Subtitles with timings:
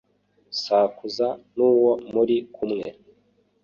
[0.61, 2.87] Sakuza n'uwo muri kumwe